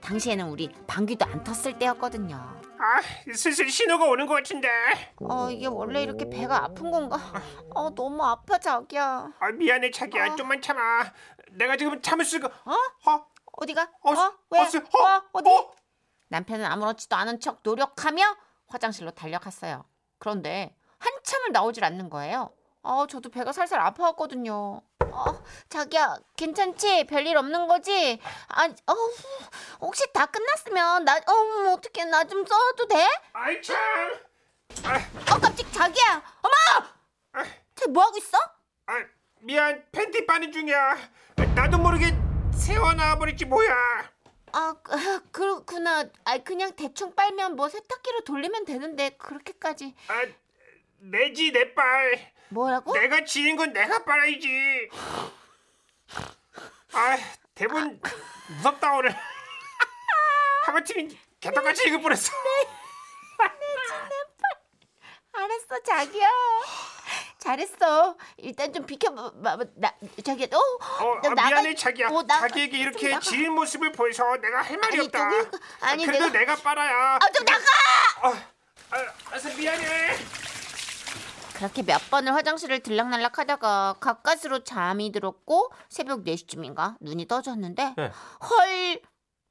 당시에는 0.00 0.48
우리 0.48 0.70
방귀도 0.86 1.26
안 1.26 1.44
텄을 1.44 1.78
때였거든요. 1.78 2.36
아 2.36 3.32
슬슬 3.34 3.68
신호가 3.68 4.06
오는 4.06 4.26
것 4.26 4.34
같은데. 4.34 4.68
어 5.20 5.50
이게 5.50 5.66
원래 5.66 6.02
이렇게 6.02 6.28
배가 6.28 6.64
아픈 6.64 6.90
건가? 6.90 7.18
어 7.74 7.90
너무 7.94 8.24
아파 8.24 8.58
자기야. 8.58 9.30
아 9.38 9.50
미안해 9.52 9.90
자기야 9.90 10.32
어. 10.32 10.36
좀만 10.36 10.62
참아. 10.62 11.04
내가 11.52 11.76
지금 11.76 12.00
참을 12.00 12.24
수가. 12.24 12.48
어? 12.48 13.10
어? 13.10 13.24
어디가? 13.60 13.90
어, 14.02 14.12
어? 14.12 14.32
왜? 14.50 14.60
어, 14.60 14.64
쓰- 14.64 14.78
어, 14.78 14.80
어? 15.04 15.22
어디? 15.32 15.50
어? 15.50 15.70
남편은 16.28 16.64
아무렇지도 16.64 17.16
않은 17.16 17.40
척 17.40 17.60
노력하며 17.62 18.22
화장실로 18.70 19.10
달려갔어요. 19.10 19.84
그런데 20.18 20.74
한참을 20.98 21.52
나오질 21.52 21.84
않는 21.84 22.08
거예요. 22.10 22.52
아, 22.82 23.06
저도 23.10 23.28
배가 23.28 23.52
살살 23.52 23.78
아파왔거든요. 23.80 24.80
어, 25.12 25.42
자기야, 25.68 26.16
괜찮지? 26.36 27.04
별일 27.04 27.36
없는 27.36 27.66
거지? 27.68 28.18
아, 28.48 28.64
어, 28.64 28.94
혹시 29.80 30.10
다 30.12 30.24
끝났으면 30.26 31.04
나, 31.04 31.16
어, 31.16 31.72
어떻게 31.72 32.04
나 32.04 32.24
좀 32.24 32.44
써도 32.46 32.86
돼? 32.86 33.06
아이 33.32 33.60
참. 33.60 33.76
어, 34.86 35.38
깜찍 35.40 35.70
자기야, 35.72 36.22
어머! 36.42 37.44
쟤뭐 37.74 38.02
하고 38.02 38.16
있어? 38.18 38.38
아 38.86 38.92
미안 39.40 39.82
팬티 39.90 40.26
빠는 40.26 40.52
중이야. 40.52 40.96
나도 41.54 41.78
모르게 41.78 42.14
새어 42.54 42.92
나와 42.92 43.16
버렸지 43.16 43.46
뭐야. 43.46 43.74
아, 44.52 44.74
그- 44.82 44.90
그렇구나. 45.32 46.04
아, 46.24 46.38
그냥 46.38 46.74
대충 46.76 47.14
빨면 47.14 47.56
뭐 47.56 47.68
세탁기로 47.68 48.24
돌리면 48.24 48.64
되는데 48.64 49.10
그렇게까지 49.10 49.94
아 50.08 50.22
내지 50.98 51.52
내 51.52 51.72
빨. 51.74 52.32
뭐라고? 52.50 52.92
내가 52.94 53.24
지인 53.24 53.56
건 53.56 53.72
내가 53.72 54.04
빨아야지. 54.04 54.88
아 56.92 57.16
대본 57.54 58.00
무섭다 58.56 58.94
오늘. 58.96 59.14
하마터면 60.66 61.16
개떡같이 61.40 61.86
읽을 61.88 62.02
뻔했어. 62.02 62.32
알았어 65.32 65.82
자기야 65.84 66.28
잘했어 67.40 68.16
일단 68.36 68.72
좀 68.72 68.84
비켜 68.86 69.10
봐 69.14 69.56
나 69.76 69.92
자기야 70.22 70.46
너 70.50 70.58
어, 70.58 71.20
나 71.22 71.30
아, 71.30 71.34
나가- 71.34 71.48
미안해 71.48 71.74
자기야. 71.74 72.08
어, 72.08 72.22
나가- 72.22 72.46
자기에게 72.48 72.70
좀 72.72 72.80
이렇게. 72.80 73.18
지인 73.20 73.52
모습을 73.52 73.92
보여서 73.92 74.24
내가 74.36 74.62
할 74.62 74.76
말이 74.76 74.98
아니, 74.98 75.06
없다. 75.06 75.30
저기, 75.30 75.58
아니, 75.80 76.06
그래도 76.06 76.26
내가- 76.26 76.38
내가, 76.38 76.56
빨아야. 76.56 77.16
아 77.20 77.30
좀 77.32 77.44
나가 77.46 77.64
아, 78.22 78.28
아, 78.90 79.12
알았어 79.30 79.48
미안해. 79.56 80.16
그렇게 81.56 81.82
몇 81.82 81.98
번을 82.10 82.34
화장실을 82.34 82.80
들락날락 82.80 83.38
하다가 83.38 83.96
가까스로 84.00 84.64
잠이 84.64 85.12
들었고 85.12 85.70
새벽 85.90 86.24
4시쯤인가 86.24 86.96
눈이 87.00 87.26
떠졌는데 87.28 87.94
네. 87.96 88.12
헐 88.48 89.00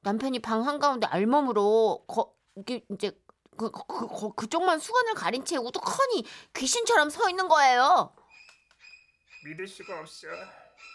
남편이 0.02 0.40
방 0.40 0.66
한가운데 0.66 1.06
알몸으로 1.06 2.04
거, 2.08 2.32
이게 2.56 2.84
이제 2.92 3.12
그, 3.60 3.70
그, 3.70 4.08
그, 4.08 4.34
그쪽만 4.34 4.78
수건을 4.78 5.12
가린 5.14 5.44
채 5.44 5.56
우두커니 5.58 6.24
귀신처럼 6.54 7.10
서 7.10 7.28
있는 7.28 7.46
거예요 7.46 8.10
믿을 9.44 9.66
수가 9.68 10.00
없어. 10.00 10.26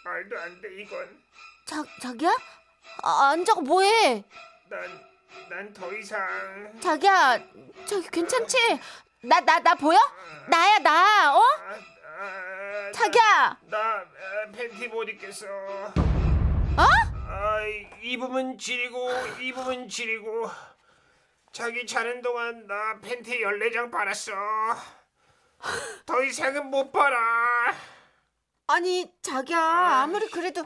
말도 0.04 0.38
안 0.38 0.60
돼 0.60 0.68
이건. 0.80 1.20
자, 1.64 1.82
자기야? 2.00 2.30
아, 3.02 3.30
앉아고 3.30 3.60
뭐해? 3.62 4.24
난 4.68 5.06
난 5.50 5.72
더 5.74 5.92
이상. 5.92 6.80
자기야, 6.80 7.38
저기 7.86 8.08
괜찮지? 8.08 8.56
나, 9.22 9.40
나, 9.40 9.58
나 9.58 9.74
보여? 9.74 9.98
나야, 10.48 10.78
나, 10.78 11.36
어? 11.36 11.40
아, 11.40 11.74
아, 12.20 12.92
자기야! 12.92 13.58
나, 13.64 13.78
나 13.78 14.00
아, 14.00 14.50
팬티 14.52 14.88
못 14.88 15.02
입겠어. 15.08 15.46
어? 15.46 16.82
아, 17.28 17.58
입으면 18.02 18.56
지리고 18.56 19.10
입으면 19.40 19.88
지리고. 19.88 20.48
자기 21.56 21.86
자는 21.86 22.20
동안 22.20 22.66
나 22.66 23.00
팬티 23.00 23.40
14장 23.40 23.90
빨았어. 23.90 24.30
더 26.04 26.22
이상은 26.22 26.66
못 26.66 26.92
빨아. 26.92 27.16
아니, 28.66 29.10
자기야, 29.22 29.58
아무리 29.58 30.28
그래도. 30.28 30.62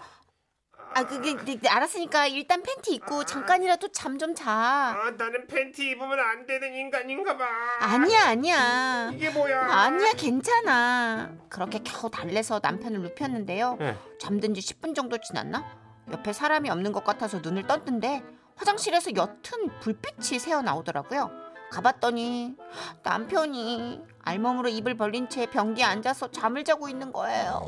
아, 0.93 1.05
그게, 1.07 1.37
네, 1.45 1.57
네, 1.61 1.69
알았으니까 1.69 2.27
일단 2.27 2.61
팬티 2.65 2.95
입고 2.95 3.25
잠깐이라도 3.25 3.93
잠 3.93 4.19
좀 4.19 4.35
자. 4.35 4.51
아, 4.51 5.13
나는 5.17 5.47
팬티 5.47 5.91
입으면 5.91 6.19
안 6.19 6.45
되는 6.45 6.75
인간인가 6.75 7.37
봐. 7.37 7.47
아니야, 7.79 8.25
아니야. 8.31 9.11
이게 9.15 9.31
뭐야? 9.31 9.61
아니야, 9.61 10.11
괜찮아. 10.15 11.31
그렇게 11.49 11.79
겨우 11.85 12.11
달래서 12.11 12.59
남편을 12.61 13.01
눕혔는데요. 13.03 13.79
예. 13.81 13.97
잠든 14.19 14.55
지 14.55 14.61
10분 14.61 14.97
정도 14.97 15.19
지났나? 15.19 15.65
옆에 16.11 16.33
사람이 16.33 16.69
없는 16.69 16.91
것 16.91 17.05
같아서 17.05 17.39
눈을 17.39 17.69
떴는데 17.69 18.25
화장실에서 18.61 19.13
옅은 19.17 19.81
불빛이 19.81 20.39
새어 20.39 20.61
나오더라고요. 20.61 21.31
가봤더니 21.71 22.57
남편이 23.03 24.03
알몸으로 24.23 24.69
입을 24.69 24.97
벌린 24.97 25.29
채 25.31 25.47
변기에 25.47 25.85
앉아서 25.85 26.31
잠을 26.31 26.63
자고 26.65 26.89
있는 26.89 27.11
거예요. 27.11 27.67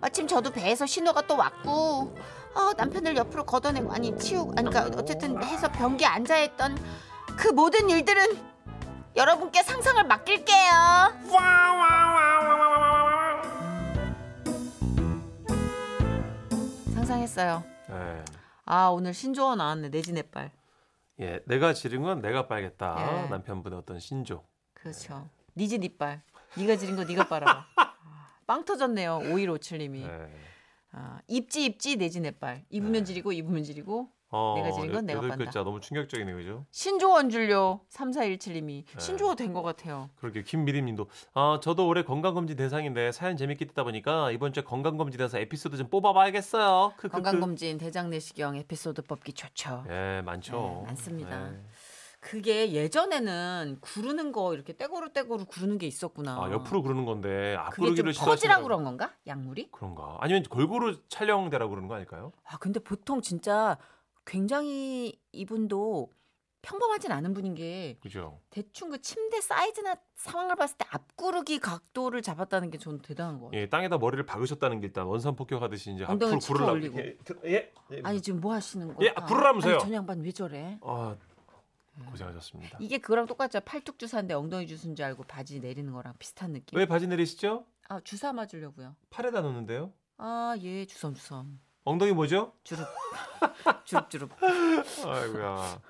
마침 0.00 0.26
저도 0.26 0.50
배에서 0.50 0.86
신호가 0.86 1.26
또 1.26 1.36
왔고 1.36 2.16
아, 2.54 2.72
남편을 2.76 3.16
옆으로 3.16 3.44
걷어내고 3.44 3.92
아니 3.92 4.16
치우고 4.16 4.54
아니 4.56 4.70
그러니까 4.70 4.98
어쨌든 4.98 5.42
해서 5.42 5.70
변기에 5.70 6.06
앉아 6.06 6.38
있던 6.38 6.78
그 7.36 7.48
모든 7.48 7.90
일들은 7.90 8.24
여러분께 9.16 9.62
상상을 9.62 10.02
맡길게요. 10.04 10.70
상상했어요. 16.94 17.62
예. 17.90 18.41
아 18.72 18.88
오늘 18.88 19.12
신조어 19.12 19.54
나왔네 19.54 19.90
내지내빨. 19.90 20.50
예, 21.20 21.40
내가 21.44 21.74
지른 21.74 22.00
건 22.00 22.22
내가 22.22 22.48
빨겠다. 22.48 23.24
예. 23.24 23.28
남편분의 23.28 23.78
어떤 23.78 24.00
신조. 24.00 24.46
그렇죠. 24.72 25.28
니지 25.54 25.78
니빨. 25.78 26.22
니가 26.56 26.76
지른 26.76 26.96
거 26.96 27.04
니가 27.04 27.28
빨아라. 27.28 27.66
아, 27.76 27.94
빵 28.46 28.64
터졌네요. 28.64 29.18
5157님이. 29.24 30.08
예. 30.08 30.30
아, 30.92 31.20
입지 31.28 31.66
입지 31.66 31.96
내지 31.96 32.20
내빨. 32.20 32.64
입으면 32.70 33.04
지리고 33.04 33.32
입으면 33.32 33.62
지리고. 33.62 34.08
어, 34.34 34.54
내가 34.56 34.70
지른 34.72 34.86
건 34.88 34.96
여- 34.96 35.00
내가 35.02 35.16
여덟 35.18 35.28
빤다. 35.30 35.44
글자 35.44 35.62
너무 35.62 35.78
충격적이네요, 35.80 36.34
그죠? 36.36 36.66
신조어 36.70 37.28
줄요 37.28 37.80
3417님이 37.90 38.84
네. 38.86 38.98
신조어 38.98 39.34
된 39.36 39.52
것 39.52 39.62
같아요. 39.62 40.08
그렇게 40.16 40.42
김미림님도 40.42 41.06
아 41.34 41.60
저도 41.62 41.86
올해 41.86 42.02
건강검진 42.02 42.56
대상인데 42.56 43.12
사연 43.12 43.36
재밌게 43.36 43.66
듣다 43.66 43.84
보니까 43.84 44.30
이번 44.30 44.52
주에 44.54 44.62
건강검진에서 44.62 45.38
에피소드 45.38 45.76
좀 45.76 45.88
뽑아봐야겠어요. 45.90 46.94
크크크. 46.96 47.10
건강검진 47.22 47.76
대장 47.76 48.08
내시경 48.08 48.56
에피소드 48.56 49.02
뽑기 49.02 49.34
좋죠. 49.34 49.84
예, 49.90 50.22
많죠. 50.24 50.52
네, 50.80 50.86
많습니다. 50.86 51.48
예. 51.52 51.60
그게 52.20 52.70
예전에는 52.72 53.78
구르는 53.80 54.30
거 54.30 54.54
이렇게 54.54 54.76
떼고루 54.76 55.12
떼고루 55.12 55.44
구르는 55.44 55.76
게 55.78 55.88
있었구나. 55.88 56.36
아 56.40 56.50
옆으로 56.52 56.80
그러는 56.82 57.04
건데 57.04 57.56
앞구르기를 57.58 58.12
퍼지라고 58.16 58.62
그런 58.62 58.84
건가? 58.84 59.12
약물이? 59.26 59.70
그런가? 59.72 60.18
아니면 60.20 60.44
골고루 60.44 61.00
촬영되라고 61.08 61.68
그러는 61.70 61.88
거 61.88 61.96
아닐까요? 61.96 62.30
아 62.44 62.56
근데 62.58 62.78
보통 62.78 63.20
진짜 63.20 63.76
굉장히 64.24 65.18
이분도 65.32 66.10
평범하진 66.62 67.10
않은 67.10 67.34
분인 67.34 67.54
게 67.56 67.98
그죠? 68.00 68.38
대충 68.50 68.90
그 68.90 69.00
침대 69.02 69.40
사이즈나 69.40 69.96
상황을 70.14 70.54
봤을 70.54 70.76
때 70.78 70.84
앞구르기 70.90 71.58
각도를 71.58 72.22
잡았다는 72.22 72.70
게 72.70 72.78
저는 72.78 73.00
대단한 73.00 73.40
거 73.40 73.46
같아요. 73.46 73.60
예, 73.62 73.68
땅에다 73.68 73.98
머리를 73.98 74.24
박으셨다는 74.24 74.80
게 74.80 74.86
일단 74.86 75.06
원산 75.06 75.34
폭격하듯이 75.34 75.92
이제 75.94 76.04
앞으로 76.04 76.38
짚어 76.38 76.52
구르라고 76.54 76.72
올리고. 76.72 76.96
들- 77.24 77.40
예. 77.46 77.72
예. 77.90 78.00
아니 78.04 78.20
지금 78.22 78.40
뭐 78.40 78.52
하시는 78.54 78.94
거? 78.94 79.04
예, 79.04 79.12
부르라면서요. 79.12 79.78
저 79.78 79.92
양반 79.92 80.20
왜 80.20 80.30
저래? 80.30 80.78
아, 80.82 81.16
고생하셨습니다. 82.10 82.78
이게 82.80 82.98
그거랑 82.98 83.26
똑같죠. 83.26 83.60
팔뚝 83.62 83.98
주사인데 83.98 84.34
엉덩이 84.34 84.68
주사인 84.68 84.94
줄 84.94 85.04
알고 85.04 85.24
바지 85.24 85.58
내리는 85.58 85.92
거랑 85.92 86.14
비슷한 86.20 86.52
느낌. 86.52 86.78
왜 86.78 86.86
바지 86.86 87.08
내리시죠? 87.08 87.66
아 87.88 87.98
주사 88.00 88.32
맞으려고요. 88.32 88.94
팔에다 89.10 89.40
놓는데요? 89.40 89.92
아 90.16 90.54
예 90.60 90.84
주섬주섬 90.86 91.58
엉덩이 91.84 92.12
뭐죠? 92.12 92.52
주룩 92.64 92.86
주룩주룩. 93.84 94.30
아이고야. 95.04 95.80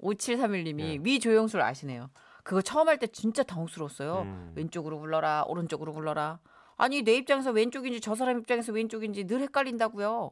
5731님이 0.00 0.80
예. 0.80 0.98
위조영술 1.02 1.60
아시네요. 1.60 2.10
그거 2.42 2.60
처음 2.62 2.88
할 2.88 2.98
때 2.98 3.06
진짜 3.06 3.42
당혹스러웠어요. 3.42 4.20
음. 4.22 4.52
왼쪽으로 4.54 4.98
굴러라 5.00 5.44
오른쪽으로 5.48 5.92
굴러라. 5.92 6.38
아니 6.76 7.02
내 7.02 7.14
입장에서 7.14 7.50
왼쪽인지 7.50 8.00
저 8.00 8.14
사람 8.14 8.38
입장에서 8.38 8.72
왼쪽인지 8.72 9.24
늘 9.26 9.40
헷갈린다고요. 9.40 10.30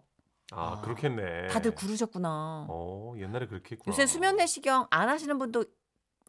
아, 0.54 0.72
아, 0.76 0.80
그렇겠네. 0.82 1.46
다들 1.48 1.74
구르셨구나. 1.74 2.66
어, 2.68 3.14
옛날에 3.16 3.46
그렇게 3.46 3.76
했구나. 3.76 3.90
요새 3.92 4.06
수면 4.06 4.36
내시경 4.36 4.86
안 4.90 5.08
하시는 5.08 5.38
분도 5.38 5.64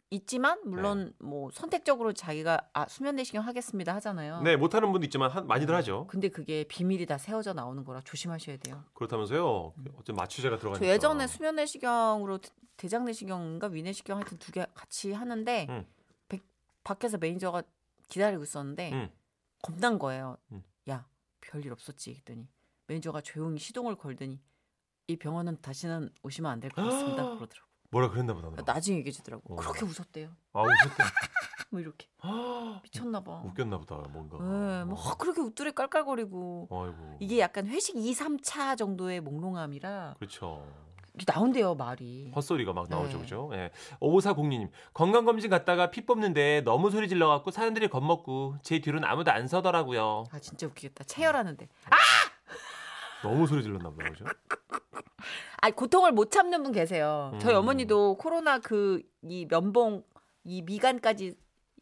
있지만 0.10 0.60
물론 0.64 1.14
뭐 1.20 1.50
선택적으로 1.52 2.14
자기가 2.14 2.70
아 2.74 2.88
수면 2.88 3.16
내시경 3.16 3.44
하겠습니다 3.46 3.96
하잖아요. 3.96 4.42
네, 4.42 4.56
못 4.56 4.76
하는 4.76 4.92
분도 4.92 5.06
있지만 5.06 5.32
한, 5.32 5.48
많이들 5.48 5.74
하죠. 5.76 6.06
근데 6.08 6.30
그게 6.30 6.64
비밀이 6.66 7.06
다 7.08 7.18
세워져 7.18 7.54
나오는 7.54 7.84
거라 7.84 8.02
조심하셔야 8.02 8.58
돼요. 8.58 8.84
그렇다면서요. 8.94 9.74
어쩜 9.98 10.16
마취제가 10.16 10.58
들어가니까. 10.58 10.86
저 10.86 10.92
예전에 10.92 11.26
수면 11.28 11.56
내시경으로 11.56 12.38
대- 12.38 12.50
대장 12.78 13.06
내시경인가 13.06 13.68
위 13.68 13.82
내시경 13.82 14.18
하여튼 14.18 14.38
두 14.38 14.52
개 14.52 14.66
같이 14.76 15.14
하는데 15.14 15.66
음. 15.70 15.86
백- 16.30 16.44
밖에서 16.84 17.18
매니저가 17.18 17.64
기다리고 18.08 18.44
있었는데 18.44 18.92
음. 18.94 19.10
겁난 19.64 19.98
거예요. 19.98 20.38
음. 20.52 20.64
야 20.90 21.08
별일 21.42 21.72
없었지 21.72 22.14
했더니 22.16 22.48
매니저가 22.88 23.22
조용히 23.22 23.58
시동을 23.58 23.96
걸더니 23.96 24.40
이 25.08 25.18
병원은 25.18 25.60
다시는 25.62 26.10
오시면 26.22 26.52
안 26.52 26.60
될 26.60 26.70
것 26.72 26.84
같습니다. 26.84 27.24
그러더라고. 27.36 27.73
뭐라 27.94 28.10
그랬나 28.10 28.34
보다. 28.34 28.50
나중에 28.74 28.98
얘기해 28.98 29.12
주더라고. 29.12 29.54
어. 29.54 29.56
그렇게 29.58 29.86
웃었대요. 29.86 30.30
아, 30.54 30.62
웃었대. 30.62 31.04
뭐 31.70 31.80
이렇게 31.80 32.08
미쳤나 32.84 33.24
봐. 33.24 33.42
웃겼나 33.46 33.78
보다. 33.78 33.96
뭔가. 34.10 34.38
네, 34.40 34.84
뭐 34.86 35.00
어, 35.00 35.16
그렇게 35.18 35.42
웃더래 35.42 35.72
깔깔거리고 35.72 36.68
아이고. 36.72 37.18
이게 37.20 37.40
약간 37.40 37.68
회식 37.68 37.96
2, 37.96 38.14
3차 38.14 38.78
정도의 38.78 39.22
몽롱함이라 39.22 40.16
그렇죠. 40.18 40.66
나온대요 41.28 41.76
말이. 41.76 42.32
헛소리가 42.36 42.74
막 42.74 42.90
나오죠, 42.90 43.18
네. 43.18 43.22
그죠? 43.24 43.50
예. 43.54 43.70
5402님, 44.00 44.70
건강 44.96 45.26
검진 45.26 45.52
갔다가 45.52 45.92
피 45.92 46.06
뽑는데 46.08 46.62
너무 46.66 46.90
소리 46.90 47.08
질러갖고 47.08 47.52
사람들이 47.52 47.88
겁먹고 47.88 48.56
제 48.64 48.80
뒤로는 48.80 49.08
아무도 49.08 49.32
안 49.32 49.48
서더라고요. 49.48 50.24
아 50.32 50.40
진짜 50.40 50.66
웃기겠다. 50.66 51.04
체열하는데. 51.04 51.68
너무 53.24 53.48
소리 53.48 53.64
질렀나 53.64 53.90
보다, 53.90 54.10
그죠? 54.10 54.26
아 55.62 55.72
고통을 55.72 56.12
못 56.12 56.30
참는 56.32 56.62
분 56.64 56.72
계세요. 56.74 57.32
저희 57.40 57.54
음. 57.54 57.60
어머니도 57.60 58.18
코로나 58.18 58.60
그 58.60 59.02
이 59.26 59.46
면봉 59.50 60.04
이 60.44 60.62
미간까지 60.64 61.34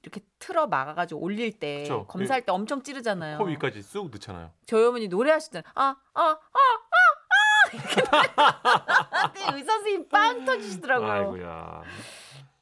이렇게 0.04 0.22
틀어 0.38 0.68
막아가지고 0.68 1.20
올릴 1.20 1.52
때 1.60 1.82
그쵸. 1.82 2.06
검사할 2.08 2.44
때 2.46 2.52
엄청 2.52 2.84
찌르잖아요. 2.84 3.40
코 3.40 3.46
위까지 3.46 3.82
쑥 3.82 4.12
넣잖아요. 4.12 4.52
저희 4.68 4.86
어머니 4.86 5.08
노래하시잖아요. 5.08 5.64
아, 5.74 5.84
아, 6.14 6.22
아, 6.22 6.22
아, 6.24 6.38
아 6.54 7.70
이렇게 7.74 8.02
노래- 9.50 9.58
의사 9.58 9.74
선생님 9.74 10.10
빵 10.10 10.46
터지시더라고요. 10.46 11.12
아이고야. 11.12 11.82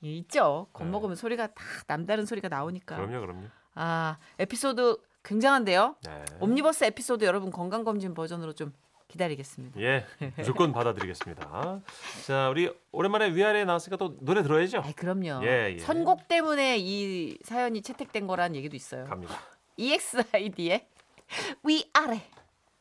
예, 0.06 0.13
있죠. 0.13 0.68
겁먹으면 0.72 1.18
소리가 1.18 1.48
다 1.48 1.62
남다른 1.88 2.26
소리가 2.26 2.48
나오니까. 2.48 2.96
네. 2.98 3.06
그럼요, 3.06 3.26
그럼요. 3.26 3.48
아 3.76 4.18
에피소드 4.39 4.98
굉장한데요. 5.23 5.95
네. 6.05 6.23
옴니버스 6.39 6.86
에피소드 6.86 7.25
여러분 7.25 7.51
건강 7.51 7.84
검진 7.84 8.13
버전으로 8.13 8.53
좀 8.53 8.73
기다리겠습니다. 9.10 9.82
예, 9.82 10.05
무조건 10.38 10.71
받아드리겠습니다. 10.71 11.82
자, 12.25 12.49
우리 12.49 12.71
오랜만에 12.91 13.34
위아래 13.34 13.65
나왔으니까 13.65 13.97
또 13.97 14.15
노래 14.19 14.43
들어야죠. 14.43 14.79
아 14.79 14.91
그럼요. 14.95 15.45
예, 15.45 15.73
예. 15.73 15.79
선곡 15.79 16.27
때문에 16.27 16.77
이 16.77 17.38
사연이 17.43 17.82
채택된 17.82 18.27
거란 18.27 18.55
얘기도 18.55 18.75
있어요. 18.75 19.05
갑니다. 19.05 19.36
EXID의 19.77 20.88
위아래. 21.63 22.21